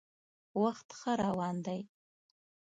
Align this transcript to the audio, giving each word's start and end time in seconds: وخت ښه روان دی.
وخت 0.61 0.87
ښه 0.99 1.11
روان 1.23 1.55
دی. 1.65 1.81